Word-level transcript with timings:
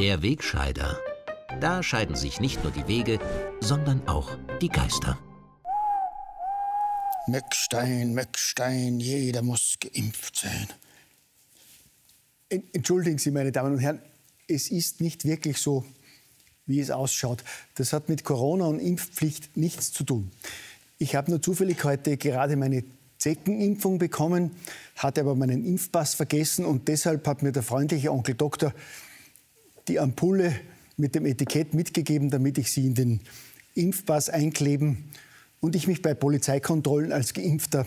Der 0.00 0.22
Wegscheider. 0.22 0.98
Da 1.60 1.82
scheiden 1.82 2.16
sich 2.16 2.40
nicht 2.40 2.64
nur 2.64 2.72
die 2.72 2.88
Wege, 2.88 3.18
sondern 3.60 4.08
auch 4.08 4.30
die 4.62 4.70
Geister. 4.70 5.18
Möckstein, 7.26 8.14
Möckstein, 8.14 8.98
jeder 8.98 9.42
muss 9.42 9.74
geimpft 9.78 10.36
sein. 10.36 10.68
Entschuldigen 12.72 13.18
Sie, 13.18 13.30
meine 13.30 13.52
Damen 13.52 13.74
und 13.74 13.80
Herren, 13.80 14.00
es 14.48 14.70
ist 14.70 15.02
nicht 15.02 15.26
wirklich 15.26 15.58
so, 15.58 15.84
wie 16.64 16.80
es 16.80 16.90
ausschaut. 16.90 17.44
Das 17.74 17.92
hat 17.92 18.08
mit 18.08 18.24
Corona 18.24 18.64
und 18.64 18.80
Impfpflicht 18.80 19.54
nichts 19.58 19.92
zu 19.92 20.04
tun. 20.04 20.30
Ich 20.96 21.14
habe 21.14 21.30
nur 21.30 21.42
zufällig 21.42 21.84
heute 21.84 22.16
gerade 22.16 22.56
meine 22.56 22.84
Zeckenimpfung 23.18 23.98
bekommen, 23.98 24.52
hatte 24.96 25.20
aber 25.20 25.34
meinen 25.34 25.62
Impfpass 25.66 26.14
vergessen 26.14 26.64
und 26.64 26.88
deshalb 26.88 27.26
hat 27.26 27.42
mir 27.42 27.52
der 27.52 27.62
freundliche 27.62 28.10
Onkel 28.10 28.34
Doktor 28.34 28.72
die 29.88 29.98
Ampulle 29.98 30.54
mit 30.96 31.14
dem 31.14 31.26
Etikett 31.26 31.74
mitgegeben, 31.74 32.30
damit 32.30 32.58
ich 32.58 32.70
sie 32.72 32.86
in 32.86 32.94
den 32.94 33.20
Impfpass 33.74 34.28
einkleben 34.28 35.10
und 35.60 35.74
ich 35.76 35.86
mich 35.86 36.02
bei 36.02 36.14
Polizeikontrollen 36.14 37.12
als 37.12 37.34
Geimpfter 37.34 37.86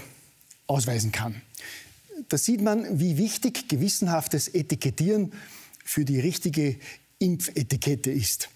ausweisen 0.67 1.11
kann. 1.11 1.41
Da 2.29 2.37
sieht 2.37 2.61
man, 2.61 2.99
wie 2.99 3.17
wichtig 3.17 3.67
gewissenhaftes 3.67 4.47
Etikettieren 4.47 5.33
für 5.83 6.05
die 6.05 6.19
richtige 6.19 6.77
Impfetikette 7.19 8.11
ist. 8.11 8.49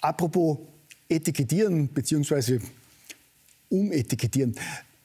Apropos 0.00 0.58
Etikettieren 1.08 1.88
bzw. 1.88 2.60
Umetikettieren. 3.68 4.54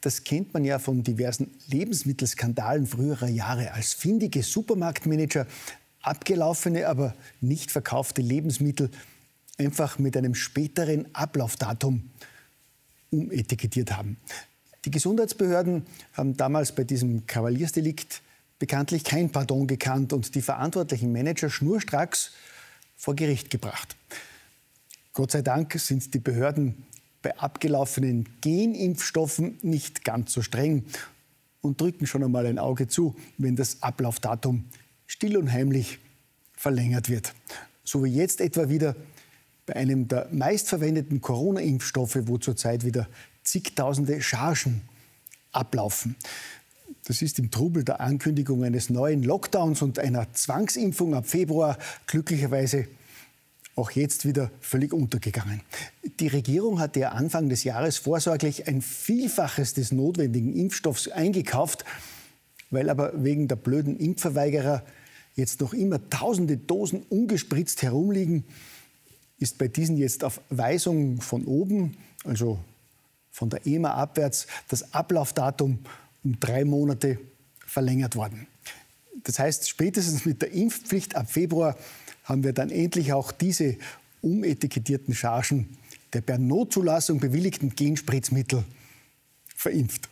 Das 0.02 0.24
kennt 0.24 0.54
man 0.54 0.66
ja 0.66 0.80
von 0.80 1.04
diversen 1.04 1.52
Lebensmittelskandalen 1.68 2.88
früherer 2.88 3.28
Jahre. 3.28 3.74
Als 3.74 3.94
findige 3.94 4.42
Supermarktmanager 4.42 5.46
abgelaufene, 6.02 6.88
aber 6.88 7.16
nicht 7.40 7.72
verkaufte 7.72 8.22
Lebensmittel 8.22 8.90
einfach 9.58 10.00
mit 10.00 10.18
einem 10.18 10.36
späteren 10.36 11.14
Ablaufdatum 11.14 12.10
umetikettiert 13.12 13.92
haben. 13.96 14.18
Die 14.86 14.92
Gesundheitsbehörden 14.92 15.86
haben 16.14 16.38
damals 16.38 16.74
bei 16.74 16.84
diesem 16.84 17.28
Kavaliersdelikt 17.28 18.22
bekanntlich 18.58 19.04
kein 19.04 19.32
Pardon 19.32 19.68
gekannt 19.68 20.14
und 20.14 20.34
die 20.34 20.42
verantwortlichen 20.42 21.12
Manager 21.12 21.50
schnurstracks 21.50 22.32
vor 22.96 23.16
Gericht 23.16 23.50
gebracht. 23.50 23.96
Gott 25.14 25.32
sei 25.32 25.42
Dank 25.42 25.74
sind 25.74 26.14
die 26.14 26.20
Behörden 26.20 26.86
bei 27.22 27.38
abgelaufenen 27.38 28.28
Genimpfstoffen 28.42 29.60
nicht 29.62 30.04
ganz 30.04 30.34
so 30.34 30.42
streng 30.42 30.86
und 31.62 31.80
drücken 31.80 32.08
schon 32.08 32.24
einmal 32.24 32.46
ein 32.46 32.58
Auge 32.58 32.88
zu, 32.88 33.16
wenn 33.38 33.56
das 33.56 33.84
Ablaufdatum 33.84 34.66
still 35.22 35.38
und 35.38 35.52
heimlich 35.52 36.00
verlängert 36.58 37.08
wird. 37.08 37.36
So 37.84 38.04
wie 38.04 38.10
jetzt 38.10 38.42
etwa 38.42 38.70
wieder 38.70 38.96
bei 39.68 39.76
einem 39.76 40.08
der 40.08 40.28
meistverwendeten 40.32 41.22
Corona-Impfstoffe, 41.22 42.18
wo 42.24 42.40
zurzeit 42.40 42.84
wieder 42.86 43.08
zigtausende 43.44 44.20
Chargen 44.24 44.82
ablaufen. 45.52 46.16
Das 47.04 47.22
ist 47.22 47.38
im 47.38 47.52
Trubel 47.52 47.84
der 47.84 48.02
Ankündigung 48.02 48.64
eines 48.64 48.90
neuen 48.90 49.22
Lockdowns 49.22 49.84
und 49.84 50.00
einer 50.00 50.34
Zwangsimpfung 50.34 51.14
ab 51.14 51.28
Februar 51.28 51.78
glücklicherweise 52.08 52.88
auch 53.76 53.92
jetzt 53.92 54.26
wieder 54.26 54.50
völlig 54.60 54.92
untergegangen. 54.92 55.62
Die 56.20 56.30
Regierung 56.30 56.80
hatte 56.80 57.02
ja 57.02 57.10
Anfang 57.10 57.48
des 57.48 57.64
Jahres 57.64 58.00
vorsorglich 58.00 58.68
ein 58.68 58.82
Vielfaches 58.82 59.76
des 59.76 59.92
notwendigen 59.92 60.56
Impfstoffs 60.56 61.10
eingekauft, 61.10 61.86
weil 62.72 62.90
aber 62.90 63.24
wegen 63.24 63.48
der 63.48 63.58
blöden 63.58 64.00
Impfverweigerer 64.00 64.84
jetzt 65.42 65.60
noch 65.60 65.74
immer 65.74 66.10
tausende 66.10 66.56
Dosen 66.56 67.04
ungespritzt 67.10 67.82
herumliegen, 67.82 68.46
ist 69.40 69.58
bei 69.58 69.68
diesen 69.68 69.98
jetzt 69.98 70.24
auf 70.24 70.40
Weisung 70.50 71.20
von 71.20 71.46
oben, 71.46 71.98
also 72.24 72.60
von 73.32 73.50
der 73.50 73.66
EMA 73.66 73.94
abwärts, 73.94 74.48
das 74.70 74.94
Ablaufdatum 74.94 75.80
um 76.24 76.40
drei 76.40 76.64
Monate 76.64 77.20
verlängert 77.66 78.16
worden. 78.16 78.48
Das 79.24 79.40
heißt, 79.40 79.68
spätestens 79.68 80.26
mit 80.26 80.42
der 80.42 80.52
Impfpflicht 80.52 81.16
ab 81.16 81.30
Februar 81.30 81.76
haben 82.24 82.44
wir 82.44 82.54
dann 82.54 82.70
endlich 82.70 83.14
auch 83.14 83.32
diese 83.32 83.78
umetikettierten 84.22 85.16
Chargen 85.16 85.78
der 86.14 86.22
per 86.22 86.38
Notzulassung 86.38 87.20
bewilligten 87.20 87.74
Genspritzmittel 87.74 88.64
verimpft. 89.56 90.10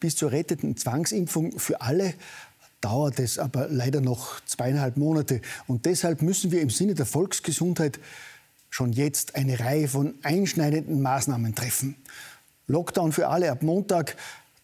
Bis 0.00 0.16
zur 0.16 0.32
retteten 0.32 0.76
Zwangsimpfung 0.76 1.58
für 1.58 1.80
alle 1.80 2.14
dauert 2.84 3.18
es 3.18 3.38
aber 3.38 3.68
leider 3.68 4.02
noch 4.02 4.40
zweieinhalb 4.44 4.96
Monate. 4.98 5.40
Und 5.66 5.86
deshalb 5.86 6.20
müssen 6.20 6.52
wir 6.52 6.60
im 6.60 6.70
Sinne 6.70 6.94
der 6.94 7.06
Volksgesundheit 7.06 7.98
schon 8.68 8.92
jetzt 8.92 9.36
eine 9.36 9.58
Reihe 9.58 9.88
von 9.88 10.14
einschneidenden 10.22 11.00
Maßnahmen 11.00 11.54
treffen. 11.54 11.94
Lockdown 12.66 13.12
für 13.12 13.28
alle 13.28 13.50
ab 13.50 13.62
Montag, 13.62 14.16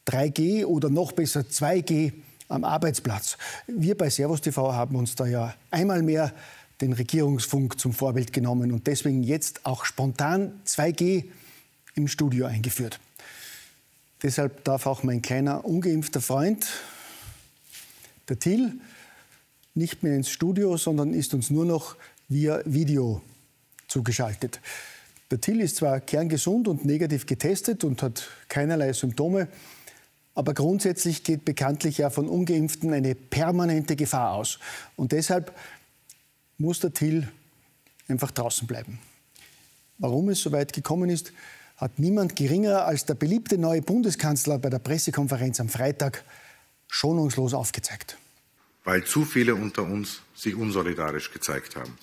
3G 0.06 0.66
oder 0.66 0.90
noch 0.90 1.12
besser 1.12 1.40
2G 1.40 2.12
am 2.48 2.64
Arbeitsplatz. 2.64 3.38
Wir 3.66 3.96
bei 3.96 4.10
Servus 4.10 4.40
TV 4.40 4.74
haben 4.74 4.96
uns 4.96 5.14
da 5.14 5.26
ja 5.26 5.54
einmal 5.70 6.02
mehr 6.02 6.32
den 6.80 6.92
Regierungsfunk 6.92 7.78
zum 7.78 7.92
Vorbild 7.92 8.32
genommen 8.32 8.72
und 8.72 8.86
deswegen 8.86 9.22
jetzt 9.22 9.64
auch 9.64 9.84
spontan 9.84 10.60
2G 10.66 11.24
im 11.94 12.08
Studio 12.08 12.46
eingeführt. 12.46 12.98
Deshalb 14.22 14.64
darf 14.64 14.86
auch 14.86 15.02
mein 15.02 15.22
kleiner 15.22 15.64
ungeimpfter 15.64 16.20
Freund, 16.20 16.66
der 18.30 18.38
Till, 18.38 18.80
nicht 19.74 20.02
mehr 20.02 20.14
ins 20.14 20.30
Studio, 20.30 20.76
sondern 20.76 21.12
ist 21.12 21.34
uns 21.34 21.50
nur 21.50 21.64
noch 21.64 21.96
via 22.28 22.62
Video 22.64 23.20
zugeschaltet. 23.88 24.60
Der 25.30 25.40
Till 25.40 25.60
ist 25.60 25.76
zwar 25.76 26.00
kerngesund 26.00 26.68
und 26.68 26.84
negativ 26.84 27.26
getestet 27.26 27.84
und 27.84 28.02
hat 28.02 28.28
keinerlei 28.48 28.92
Symptome, 28.92 29.48
aber 30.34 30.54
grundsätzlich 30.54 31.24
geht 31.24 31.44
bekanntlich 31.44 31.98
ja 31.98 32.08
von 32.08 32.28
ungeimpften 32.28 32.92
eine 32.92 33.14
permanente 33.14 33.96
Gefahr 33.96 34.32
aus. 34.32 34.58
Und 34.96 35.12
deshalb 35.12 35.54
muss 36.56 36.80
der 36.80 36.92
Till 36.92 37.28
einfach 38.08 38.30
draußen 38.30 38.66
bleiben. 38.66 38.98
Warum 39.98 40.28
es 40.28 40.40
so 40.40 40.52
weit 40.52 40.72
gekommen 40.72 41.10
ist, 41.10 41.32
hat 41.76 41.98
niemand 41.98 42.36
geringer 42.36 42.84
als 42.84 43.06
der 43.06 43.14
beliebte 43.14 43.58
neue 43.58 43.82
Bundeskanzler 43.82 44.58
bei 44.58 44.70
der 44.70 44.78
Pressekonferenz 44.78 45.60
am 45.60 45.68
Freitag 45.68 46.24
schonungslos 46.90 47.54
aufgezeigt. 47.54 48.18
Weil 48.84 49.04
zu 49.04 49.24
viele 49.24 49.54
unter 49.54 49.84
uns 49.84 50.20
sich 50.34 50.54
unsolidarisch 50.54 51.32
gezeigt 51.32 51.76
haben. 51.76 51.96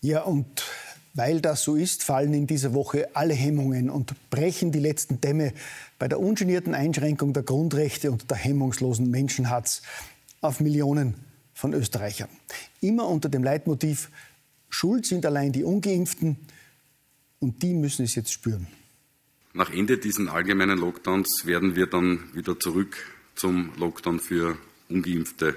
Ja, 0.00 0.22
und 0.22 0.64
weil 1.12 1.40
das 1.40 1.64
so 1.64 1.74
ist, 1.74 2.04
fallen 2.04 2.32
in 2.32 2.46
dieser 2.46 2.72
Woche 2.72 3.08
alle 3.14 3.34
Hemmungen 3.34 3.90
und 3.90 4.14
brechen 4.30 4.70
die 4.70 4.78
letzten 4.78 5.20
Dämme 5.20 5.52
bei 5.98 6.08
der 6.08 6.20
ungenierten 6.20 6.74
Einschränkung 6.74 7.32
der 7.32 7.42
Grundrechte 7.42 8.12
und 8.12 8.30
der 8.30 8.36
hemmungslosen 8.36 9.10
Menschenhatz 9.10 9.82
auf 10.40 10.60
Millionen 10.60 11.14
von 11.52 11.74
Österreichern. 11.74 12.28
Immer 12.80 13.08
unter 13.08 13.28
dem 13.28 13.42
Leitmotiv, 13.42 14.08
Schuld 14.68 15.04
sind 15.04 15.26
allein 15.26 15.52
die 15.52 15.64
ungeimpften 15.64 16.36
und 17.40 17.62
die 17.62 17.74
müssen 17.74 18.04
es 18.04 18.14
jetzt 18.14 18.32
spüren. 18.32 18.68
Nach 19.52 19.72
Ende 19.72 19.98
dieses 19.98 20.28
allgemeinen 20.28 20.78
Lockdowns 20.78 21.44
werden 21.44 21.74
wir 21.74 21.86
dann 21.86 22.32
wieder 22.34 22.58
zurück 22.60 22.96
zum 23.34 23.72
Lockdown 23.76 24.20
für 24.20 24.56
ungeimpfte 24.88 25.56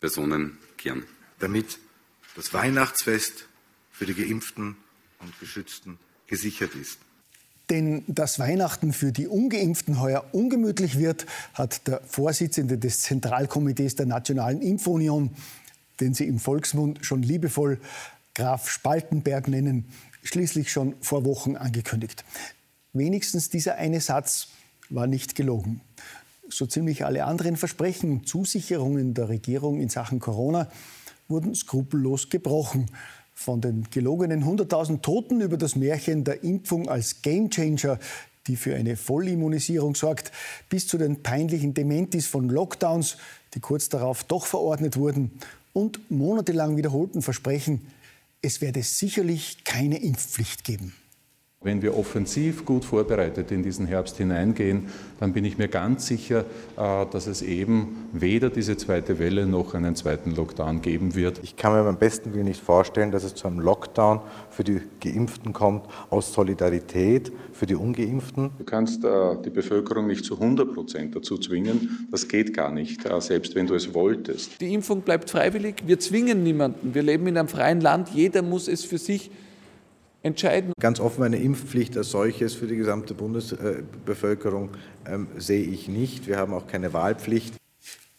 Personen 0.00 0.58
kehren. 0.76 1.04
Damit 1.38 1.78
das 2.36 2.52
Weihnachtsfest 2.52 3.46
für 3.90 4.06
die 4.06 4.14
Geimpften 4.14 4.76
und 5.20 5.38
Geschützten 5.40 5.98
gesichert 6.26 6.74
ist. 6.74 6.98
Denn 7.70 8.04
dass 8.06 8.38
Weihnachten 8.38 8.92
für 8.92 9.12
die 9.12 9.26
Ungeimpften 9.26 10.00
heuer 10.00 10.26
ungemütlich 10.32 10.98
wird, 10.98 11.24
hat 11.54 11.86
der 11.86 12.02
Vorsitzende 12.06 12.76
des 12.76 13.00
Zentralkomitees 13.00 13.96
der 13.96 14.06
Nationalen 14.06 14.60
Impfunion, 14.60 15.30
den 16.00 16.12
sie 16.12 16.26
im 16.26 16.38
Volksmund 16.38 17.06
schon 17.06 17.22
liebevoll 17.22 17.80
Graf 18.34 18.68
Spaltenberg 18.68 19.48
nennen, 19.48 19.86
schließlich 20.24 20.72
schon 20.72 20.94
vor 21.00 21.24
Wochen 21.24 21.56
angekündigt. 21.56 22.24
Wenigstens 22.92 23.48
dieser 23.48 23.76
eine 23.76 24.00
Satz 24.00 24.48
war 24.90 25.06
nicht 25.06 25.34
gelogen. 25.34 25.80
So 26.54 26.66
ziemlich 26.66 27.04
alle 27.04 27.24
anderen 27.24 27.56
Versprechen 27.56 28.12
und 28.12 28.28
Zusicherungen 28.28 29.12
der 29.12 29.28
Regierung 29.28 29.80
in 29.80 29.88
Sachen 29.88 30.20
Corona 30.20 30.70
wurden 31.26 31.52
skrupellos 31.52 32.30
gebrochen. 32.30 32.86
Von 33.32 33.60
den 33.60 33.88
gelogenen 33.90 34.44
100.000 34.44 35.00
Toten 35.00 35.40
über 35.40 35.56
das 35.56 35.74
Märchen 35.74 36.22
der 36.22 36.44
Impfung 36.44 36.88
als 36.88 37.22
Gamechanger, 37.22 37.98
die 38.46 38.54
für 38.54 38.76
eine 38.76 38.96
Vollimmunisierung 38.96 39.96
sorgt, 39.96 40.30
bis 40.68 40.86
zu 40.86 40.96
den 40.96 41.24
peinlichen 41.24 41.74
Dementis 41.74 42.28
von 42.28 42.48
Lockdowns, 42.48 43.16
die 43.54 43.60
kurz 43.60 43.88
darauf 43.88 44.22
doch 44.22 44.46
verordnet 44.46 44.96
wurden, 44.96 45.32
und 45.72 46.08
monatelang 46.08 46.76
wiederholten 46.76 47.20
Versprechen, 47.20 47.84
es 48.42 48.60
werde 48.60 48.84
sicherlich 48.84 49.64
keine 49.64 50.00
Impfpflicht 50.00 50.62
geben. 50.62 50.94
Wenn 51.64 51.80
wir 51.80 51.96
offensiv 51.96 52.66
gut 52.66 52.84
vorbereitet 52.84 53.50
in 53.50 53.62
diesen 53.62 53.86
Herbst 53.86 54.18
hineingehen, 54.18 54.88
dann 55.18 55.32
bin 55.32 55.46
ich 55.46 55.56
mir 55.56 55.68
ganz 55.68 56.06
sicher, 56.06 56.44
äh, 56.76 57.06
dass 57.10 57.26
es 57.26 57.40
eben 57.40 58.08
weder 58.12 58.50
diese 58.50 58.76
zweite 58.76 59.18
Welle 59.18 59.46
noch 59.46 59.74
einen 59.74 59.96
zweiten 59.96 60.34
Lockdown 60.34 60.82
geben 60.82 61.14
wird. 61.14 61.40
Ich 61.42 61.56
kann 61.56 61.72
mir 61.72 61.82
beim 61.82 61.96
besten 61.96 62.34
Willen 62.34 62.44
nicht 62.44 62.60
vorstellen, 62.60 63.10
dass 63.10 63.24
es 63.24 63.34
zu 63.34 63.48
einem 63.48 63.60
Lockdown 63.60 64.20
für 64.50 64.62
die 64.62 64.82
Geimpften 65.00 65.54
kommt 65.54 65.86
aus 66.10 66.34
Solidarität 66.34 67.32
für 67.52 67.64
die 67.64 67.76
Ungeimpften. 67.76 68.50
Du 68.58 68.64
kannst 68.64 69.02
äh, 69.02 69.08
die 69.42 69.50
Bevölkerung 69.50 70.06
nicht 70.06 70.26
zu 70.26 70.34
100 70.34 70.74
Prozent 70.74 71.16
dazu 71.16 71.38
zwingen. 71.38 72.08
Das 72.10 72.28
geht 72.28 72.52
gar 72.52 72.70
nicht, 72.70 73.06
äh, 73.06 73.20
selbst 73.22 73.54
wenn 73.54 73.66
du 73.66 73.74
es 73.74 73.94
wolltest. 73.94 74.60
Die 74.60 74.74
Impfung 74.74 75.00
bleibt 75.00 75.30
freiwillig. 75.30 75.76
Wir 75.86 75.98
zwingen 75.98 76.42
niemanden. 76.42 76.94
Wir 76.94 77.02
leben 77.02 77.26
in 77.26 77.38
einem 77.38 77.48
freien 77.48 77.80
Land. 77.80 78.10
Jeder 78.10 78.42
muss 78.42 78.68
es 78.68 78.84
für 78.84 78.98
sich 78.98 79.30
entscheiden. 80.24 80.72
Ganz 80.80 80.98
offen 80.98 81.22
eine 81.22 81.36
Impfpflicht 81.36 81.96
als 81.96 82.10
solches 82.10 82.54
für 82.54 82.66
die 82.66 82.76
gesamte 82.76 83.14
Bundesbevölkerung 83.14 84.70
ähm, 85.06 85.28
sehe 85.36 85.64
ich 85.64 85.86
nicht. 85.86 86.26
Wir 86.26 86.38
haben 86.38 86.52
auch 86.52 86.66
keine 86.66 86.92
Wahlpflicht. 86.92 87.54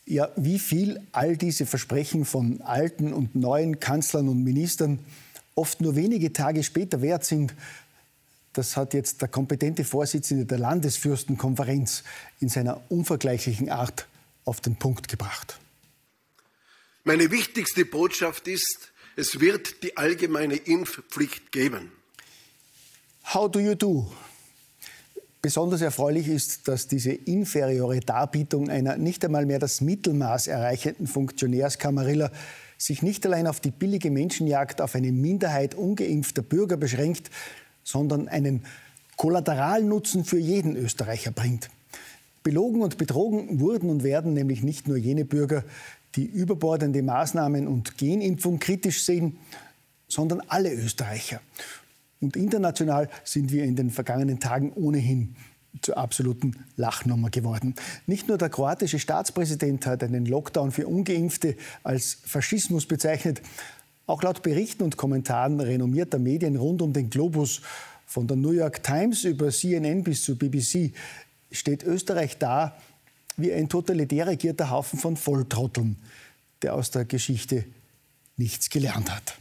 Ja, 0.06 0.30
wie 0.36 0.60
viel 0.60 1.02
all 1.12 1.36
diese 1.36 1.66
Versprechen 1.66 2.26
von 2.26 2.62
alten 2.62 3.12
und 3.12 3.36
neuen 3.36 3.80
Kanzlern 3.80 4.30
und 4.30 4.44
Ministern 4.44 5.00
oft 5.56 5.82
nur 5.82 5.96
wenige 5.96 6.32
Tage 6.32 6.64
später 6.64 7.02
wert 7.02 7.26
sind, 7.26 7.56
das 8.54 8.78
hat 8.78 8.94
jetzt 8.94 9.22
der 9.22 9.28
kompetente 9.28 9.84
Vorsitzende 9.84 10.46
der 10.46 10.60
Landesfürstenkonferenz 10.60 12.04
in 12.40 12.50
seiner 12.50 12.80
unvergleichlichen 12.90 13.70
Art 13.70 14.08
auf 14.46 14.62
den 14.62 14.76
Punkt 14.76 15.08
gebracht. 15.08 15.60
Meine 17.04 17.32
wichtigste 17.32 17.84
Botschaft 17.84 18.48
ist, 18.48 18.92
es 19.16 19.40
wird 19.40 19.84
die 19.84 19.98
allgemeine 19.98 20.56
Impfpflicht 20.56 21.52
geben. 21.52 21.92
How 23.34 23.50
do 23.50 23.60
you 23.60 23.76
do? 23.76 24.12
Besonders 25.42 25.82
erfreulich 25.82 26.28
ist, 26.28 26.68
dass 26.68 26.88
diese 26.88 27.12
inferiore 27.12 28.00
Darbietung 28.00 28.70
einer 28.70 28.98
nicht 28.98 29.24
einmal 29.24 29.46
mehr 29.46 29.60
das 29.60 29.80
Mittelmaß 29.80 30.48
erreichenden 30.48 31.08
Funktionärskamarilla 31.08 32.32
sich 32.78 33.04
nicht 33.04 33.26
allein 33.26 33.48
auf 33.48 33.60
die 33.60 33.72
billige 33.72 34.12
Menschenjagd 34.12 34.82
auf 34.82 34.96
eine 34.96 35.12
Minderheit 35.12 35.76
ungeimpfter 35.76 36.42
Bürger 36.42 36.78
beschränkt, 36.78 37.30
sondern 37.84 38.28
einen 38.28 38.66
Kollateralnutzen 39.18 40.26
für 40.26 40.40
jeden 40.40 40.76
Österreicher 40.76 41.32
bringt. 41.32 41.70
Belogen 42.44 42.82
und 42.82 42.98
betrogen 42.98 43.60
wurden 43.60 43.90
und 43.90 44.04
werden 44.04 44.34
nämlich 44.34 44.62
nicht 44.62 44.88
nur 44.88 44.98
jene 44.98 45.26
Bürger, 45.26 45.64
die 46.16 46.26
überbordende 46.26 47.04
Maßnahmen 47.04 47.68
und 47.68 47.98
Genimpfung 47.98 48.60
kritisch 48.60 49.04
sehen, 49.04 49.38
sondern 50.08 50.42
alle 50.48 50.74
Österreicher. 50.74 51.42
Und 52.22 52.36
international 52.36 53.10
sind 53.24 53.52
wir 53.52 53.64
in 53.64 53.76
den 53.76 53.90
vergangenen 53.90 54.40
Tagen 54.40 54.72
ohnehin 54.74 55.36
zur 55.82 55.98
absoluten 55.98 56.56
Lachnummer 56.78 57.30
geworden. 57.30 57.76
Nicht 58.08 58.28
nur 58.28 58.38
der 58.38 58.50
kroatische 58.50 59.00
Staatspräsident 59.00 59.86
hat 59.86 60.04
einen 60.04 60.26
Lockdown 60.26 60.72
für 60.72 60.88
ungeimpfte 60.88 61.56
als 61.84 62.18
Faschismus 62.26 62.86
bezeichnet, 62.86 63.42
auch 64.08 64.24
laut 64.24 64.44
Berichten 64.44 64.84
und 64.84 64.98
Kommentaren 64.98 65.60
renommierter 65.60 66.20
Medien 66.20 66.56
rund 66.56 66.82
um 66.82 66.94
den 66.94 67.10
Globus, 67.10 67.62
von 68.06 68.28
der 68.28 68.38
New 68.38 68.52
York 68.52 68.84
Times 68.84 69.24
über 69.24 69.50
CNN 69.50 70.04
bis 70.04 70.24
zur 70.24 70.38
BBC, 70.38 70.94
steht 71.52 71.84
Österreich 71.84 72.38
da 72.38 72.78
wie 73.38 73.54
ein 73.54 73.70
totalitär 73.70 74.28
regierter 74.28 74.70
Haufen 74.70 75.00
von 75.00 75.18
Volltrotteln, 75.18 75.98
der 76.62 76.74
aus 76.74 76.92
der 76.92 77.06
Geschichte 77.06 77.66
nichts 78.38 78.70
gelernt 78.70 79.12
hat. 79.12 79.38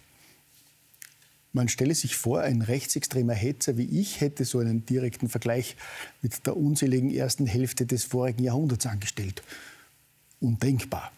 Man 1.52 1.69
stelle 1.69 1.94
sich 1.94 2.17
vor, 2.17 2.41
ein 2.41 2.62
rechtsextremer 2.62 3.35
Hetzer 3.35 3.76
wie 3.76 4.00
ich 4.00 4.20
hätte 4.20 4.44
so 4.44 4.58
einen 4.58 4.85
direkten 4.87 5.29
Vergleich 5.29 5.76
mit 6.20 6.46
der 6.46 6.56
unseligen 6.56 7.14
ersten 7.14 7.46
Hälfte 7.46 7.87
des 7.87 8.02
vorigen 8.02 8.43
Jahrhunderts 8.43 8.87
angestellt. 8.87 9.43
Undenkbar. 10.41 11.12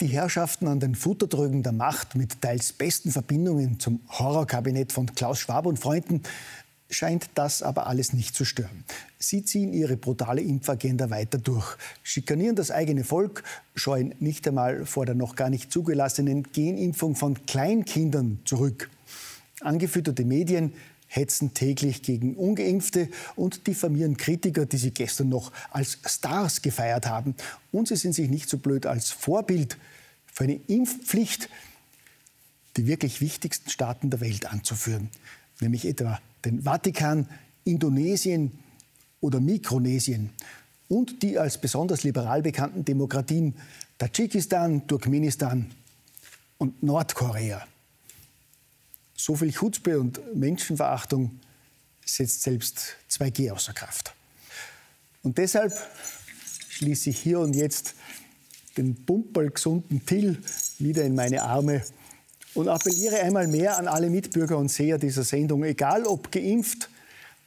Die 0.00 0.08
Herrschaften 0.08 0.66
an 0.66 0.80
den 0.80 0.96
Futtertrögen 0.96 1.62
der 1.62 1.72
Macht 1.72 2.16
mit 2.16 2.42
teils 2.42 2.72
besten 2.72 3.12
Verbindungen 3.12 3.78
zum 3.78 4.00
Horrorkabinett 4.08 4.92
von 4.92 5.14
Klaus 5.14 5.38
Schwab 5.38 5.64
und 5.64 5.78
Freunden 5.78 6.22
scheint 6.88 7.30
das 7.34 7.62
aber 7.62 7.86
alles 7.86 8.12
nicht 8.12 8.34
zu 8.34 8.44
stören. 8.44 8.84
Sie 9.18 9.44
ziehen 9.44 9.72
ihre 9.72 9.96
brutale 9.96 10.40
Impfagenda 10.40 11.10
weiter 11.10 11.38
durch, 11.38 11.76
schikanieren 12.02 12.56
das 12.56 12.70
eigene 12.70 13.04
Volk, 13.04 13.42
scheuen 13.74 14.14
nicht 14.20 14.46
einmal 14.46 14.86
vor 14.86 15.06
der 15.06 15.14
noch 15.14 15.36
gar 15.36 15.50
nicht 15.50 15.72
zugelassenen 15.72 16.44
Genimpfung 16.52 17.16
von 17.16 17.46
Kleinkindern 17.46 18.40
zurück. 18.44 18.90
Angefütterte 19.60 20.24
Medien 20.24 20.72
hetzen 21.08 21.54
täglich 21.54 22.02
gegen 22.02 22.34
ungeimpfte 22.34 23.08
und 23.36 23.66
diffamieren 23.66 24.16
Kritiker, 24.16 24.66
die 24.66 24.76
sie 24.76 24.90
gestern 24.90 25.28
noch 25.28 25.52
als 25.70 25.98
Stars 26.04 26.62
gefeiert 26.62 27.06
haben. 27.06 27.34
Und 27.72 27.88
sie 27.88 27.96
sind 27.96 28.12
sich 28.12 28.28
nicht 28.28 28.48
so 28.48 28.58
blöd 28.58 28.86
als 28.86 29.10
Vorbild 29.10 29.78
für 30.26 30.44
eine 30.44 30.60
Impfpflicht 30.66 31.48
die 32.76 32.86
wirklich 32.86 33.20
wichtigsten 33.20 33.70
Staaten 33.70 34.10
der 34.10 34.20
Welt 34.20 34.46
anzuführen, 34.46 35.08
nämlich 35.60 35.86
etwa 35.86 36.20
den 36.46 36.62
Vatikan, 36.62 37.28
Indonesien 37.64 38.58
oder 39.20 39.40
Mikronesien 39.40 40.30
und 40.88 41.22
die 41.22 41.38
als 41.38 41.60
besonders 41.60 42.04
liberal 42.04 42.42
bekannten 42.42 42.84
Demokratien 42.84 43.54
Tadschikistan, 43.98 44.86
Turkmenistan 44.86 45.70
und 46.58 46.82
Nordkorea. 46.82 47.66
So 49.14 49.34
viel 49.34 49.52
Chutzpe 49.52 49.98
und 49.98 50.20
Menschenverachtung 50.34 51.40
setzt 52.04 52.42
selbst 52.42 52.96
2G 53.10 53.50
außer 53.50 53.72
Kraft. 53.72 54.14
Und 55.22 55.38
deshalb 55.38 55.72
schließe 56.68 57.10
ich 57.10 57.18
hier 57.18 57.40
und 57.40 57.56
jetzt 57.56 57.94
den 58.76 58.94
pumperlgesunden 58.94 60.04
Till 60.04 60.38
wieder 60.78 61.04
in 61.04 61.14
meine 61.14 61.42
Arme 61.42 61.82
und 62.56 62.68
appelliere 62.68 63.20
einmal 63.20 63.46
mehr 63.46 63.76
an 63.76 63.86
alle 63.86 64.10
Mitbürger 64.10 64.56
und 64.56 64.70
Seher 64.70 64.98
dieser 64.98 65.24
Sendung, 65.24 65.62
egal 65.62 66.04
ob 66.04 66.32
geimpft 66.32 66.88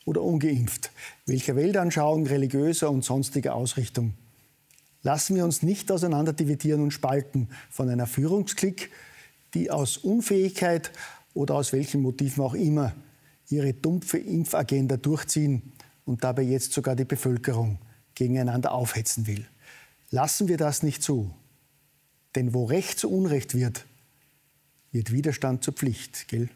oder 0.06 0.22
ungeimpft, 0.22 0.92
welcher 1.26 1.56
Weltanschauung, 1.56 2.28
religiöser 2.28 2.90
und 2.92 3.04
sonstiger 3.04 3.56
Ausrichtung. 3.56 4.14
Lassen 5.02 5.36
wir 5.36 5.46
uns 5.46 5.64
nicht 5.64 5.92
auseinanderdividieren 5.92 6.82
und 6.82 6.92
spalten 6.92 7.50
von 7.70 7.90
einer 7.90 8.06
Führungsklick, 8.06 8.92
die 9.54 9.72
aus 9.72 9.98
Unfähigkeit 9.98 10.92
oder 11.34 11.56
aus 11.56 11.74
welchen 11.74 12.02
Motiven 12.02 12.44
auch 12.44 12.54
immer 12.54 12.94
ihre 13.50 13.74
dumpfe 13.74 14.20
Impfagenda 14.20 14.98
durchziehen 14.98 15.72
und 16.06 16.24
dabei 16.24 16.44
jetzt 16.44 16.74
sogar 16.74 16.96
die 16.96 17.06
Bevölkerung 17.06 17.80
gegeneinander 18.14 18.74
aufhetzen 18.74 19.26
will. 19.26 19.46
Lassen 20.12 20.48
wir 20.48 20.58
das 20.58 20.84
nicht 20.84 21.02
zu. 21.02 21.32
Denn 22.36 22.54
wo 22.54 22.66
Recht 22.66 23.00
zu 23.00 23.10
Unrecht 23.10 23.56
wird, 23.56 23.86
wird 24.92 25.12
Widerstand 25.12 25.64
zur 25.64 25.74
Pflicht, 25.74 26.28
gell? 26.28 26.50